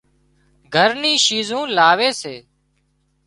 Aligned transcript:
گھر 0.73 0.89
ني 1.01 1.13
شيزون 1.25 1.67
لاوي 1.77 2.09
سي 2.21 2.35